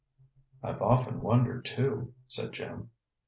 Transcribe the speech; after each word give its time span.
"I've 0.63 0.81
often 0.81 1.21
wondered, 1.21 1.63
too," 1.63 2.15
said 2.25 2.53
Jim. 2.53 2.89